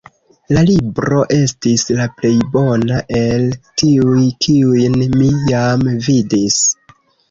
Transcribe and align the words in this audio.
La 0.55 0.61
libro 0.69 1.19
estis 1.35 1.83
la 1.99 2.09
plej 2.23 2.33
bona 2.57 2.99
el 3.21 3.47
tiuj, 3.85 4.27
kiujn 4.49 5.01
mi 5.23 5.33
jam 5.55 5.91
vidis. 6.11 6.63